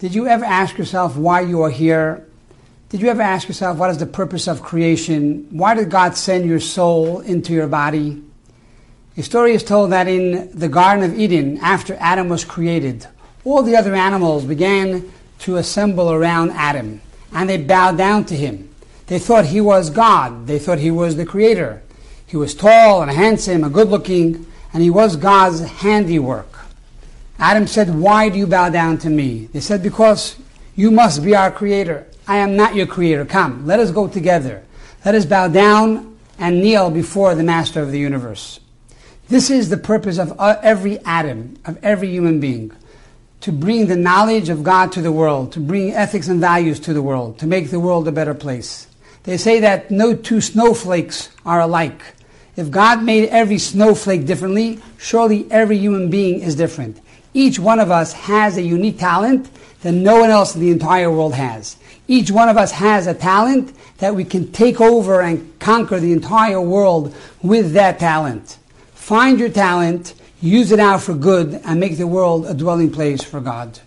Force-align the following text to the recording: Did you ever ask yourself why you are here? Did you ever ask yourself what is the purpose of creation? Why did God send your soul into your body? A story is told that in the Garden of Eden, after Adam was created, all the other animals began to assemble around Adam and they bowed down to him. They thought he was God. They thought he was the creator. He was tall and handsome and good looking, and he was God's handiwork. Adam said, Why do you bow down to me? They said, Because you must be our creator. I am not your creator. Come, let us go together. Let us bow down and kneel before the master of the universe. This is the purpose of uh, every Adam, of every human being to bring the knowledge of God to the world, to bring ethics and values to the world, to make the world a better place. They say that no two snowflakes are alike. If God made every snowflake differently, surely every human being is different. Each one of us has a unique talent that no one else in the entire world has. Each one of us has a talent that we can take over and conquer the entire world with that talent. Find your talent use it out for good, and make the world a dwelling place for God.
Did 0.00 0.14
you 0.14 0.26
ever 0.26 0.46
ask 0.46 0.78
yourself 0.78 1.14
why 1.14 1.42
you 1.42 1.60
are 1.60 1.68
here? 1.68 2.26
Did 2.88 3.02
you 3.02 3.08
ever 3.08 3.20
ask 3.20 3.48
yourself 3.48 3.76
what 3.76 3.90
is 3.90 3.98
the 3.98 4.06
purpose 4.06 4.48
of 4.48 4.62
creation? 4.62 5.46
Why 5.50 5.74
did 5.74 5.90
God 5.90 6.16
send 6.16 6.46
your 6.46 6.58
soul 6.58 7.20
into 7.20 7.52
your 7.52 7.66
body? 7.66 8.22
A 9.18 9.22
story 9.22 9.52
is 9.52 9.62
told 9.62 9.92
that 9.92 10.08
in 10.08 10.58
the 10.58 10.70
Garden 10.70 11.04
of 11.04 11.18
Eden, 11.18 11.58
after 11.58 11.98
Adam 12.00 12.30
was 12.30 12.46
created, 12.46 13.06
all 13.44 13.62
the 13.62 13.76
other 13.76 13.94
animals 13.94 14.46
began 14.46 15.12
to 15.40 15.56
assemble 15.56 16.10
around 16.10 16.52
Adam 16.52 17.02
and 17.34 17.50
they 17.50 17.58
bowed 17.58 17.98
down 17.98 18.24
to 18.24 18.34
him. 18.34 18.74
They 19.08 19.18
thought 19.18 19.44
he 19.44 19.60
was 19.60 19.90
God. 19.90 20.46
They 20.46 20.58
thought 20.58 20.78
he 20.78 20.90
was 20.90 21.16
the 21.16 21.26
creator. 21.26 21.82
He 22.26 22.38
was 22.38 22.54
tall 22.54 23.02
and 23.02 23.10
handsome 23.10 23.64
and 23.64 23.74
good 23.74 23.88
looking, 23.88 24.46
and 24.72 24.82
he 24.82 24.88
was 24.88 25.16
God's 25.16 25.60
handiwork. 25.60 26.48
Adam 27.40 27.66
said, 27.66 27.92
Why 27.92 28.28
do 28.28 28.38
you 28.38 28.46
bow 28.46 28.68
down 28.68 28.98
to 28.98 29.10
me? 29.10 29.46
They 29.46 29.60
said, 29.60 29.82
Because 29.82 30.36
you 30.76 30.90
must 30.90 31.24
be 31.24 31.34
our 31.34 31.50
creator. 31.50 32.06
I 32.28 32.36
am 32.36 32.54
not 32.54 32.74
your 32.74 32.86
creator. 32.86 33.24
Come, 33.24 33.66
let 33.66 33.80
us 33.80 33.90
go 33.90 34.06
together. 34.06 34.62
Let 35.04 35.14
us 35.14 35.24
bow 35.24 35.48
down 35.48 36.16
and 36.38 36.60
kneel 36.60 36.90
before 36.90 37.34
the 37.34 37.42
master 37.42 37.80
of 37.80 37.90
the 37.90 37.98
universe. 37.98 38.60
This 39.28 39.50
is 39.50 39.68
the 39.68 39.76
purpose 39.76 40.18
of 40.18 40.38
uh, 40.38 40.58
every 40.62 40.98
Adam, 41.00 41.56
of 41.64 41.82
every 41.82 42.10
human 42.10 42.40
being 42.40 42.72
to 43.40 43.52
bring 43.52 43.86
the 43.86 43.96
knowledge 43.96 44.50
of 44.50 44.62
God 44.62 44.92
to 44.92 45.02
the 45.02 45.12
world, 45.12 45.52
to 45.52 45.60
bring 45.60 45.92
ethics 45.92 46.28
and 46.28 46.40
values 46.40 46.78
to 46.80 46.92
the 46.92 47.02
world, 47.02 47.38
to 47.38 47.46
make 47.46 47.70
the 47.70 47.80
world 47.80 48.06
a 48.06 48.12
better 48.12 48.34
place. 48.34 48.86
They 49.22 49.36
say 49.36 49.60
that 49.60 49.90
no 49.90 50.14
two 50.14 50.40
snowflakes 50.40 51.30
are 51.46 51.60
alike. 51.60 52.02
If 52.60 52.70
God 52.70 53.02
made 53.02 53.28
every 53.30 53.58
snowflake 53.58 54.26
differently, 54.26 54.78
surely 54.98 55.50
every 55.50 55.78
human 55.78 56.10
being 56.10 56.40
is 56.40 56.54
different. 56.54 57.00
Each 57.34 57.58
one 57.58 57.80
of 57.80 57.90
us 57.90 58.12
has 58.12 58.56
a 58.56 58.62
unique 58.62 58.98
talent 58.98 59.50
that 59.82 59.92
no 59.92 60.20
one 60.20 60.30
else 60.30 60.54
in 60.54 60.60
the 60.60 60.70
entire 60.70 61.10
world 61.10 61.34
has. 61.34 61.76
Each 62.06 62.30
one 62.30 62.48
of 62.48 62.56
us 62.56 62.70
has 62.72 63.06
a 63.06 63.14
talent 63.14 63.74
that 63.98 64.14
we 64.14 64.24
can 64.24 64.52
take 64.52 64.80
over 64.80 65.22
and 65.22 65.58
conquer 65.58 65.98
the 65.98 66.12
entire 66.12 66.60
world 66.60 67.14
with 67.42 67.72
that 67.72 67.98
talent. 67.98 68.58
Find 68.94 69.40
your 69.40 69.48
talent 69.48 70.14
use 70.40 70.72
it 70.72 70.80
out 70.80 71.02
for 71.02 71.14
good, 71.14 71.60
and 71.64 71.78
make 71.78 71.96
the 71.98 72.06
world 72.06 72.46
a 72.46 72.54
dwelling 72.54 72.90
place 72.90 73.22
for 73.22 73.40
God. 73.40 73.78